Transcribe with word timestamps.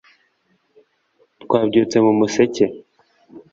twabyutse 1.43 1.97
mu 2.05 2.11
museke 2.19 2.65